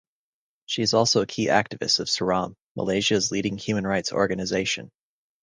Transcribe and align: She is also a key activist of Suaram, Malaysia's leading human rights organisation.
She 0.65 0.81
is 0.81 0.95
also 0.95 1.21
a 1.21 1.27
key 1.27 1.45
activist 1.49 1.99
of 1.99 2.07
Suaram, 2.07 2.55
Malaysia's 2.75 3.29
leading 3.29 3.59
human 3.59 3.85
rights 3.85 4.11
organisation. 4.11 4.89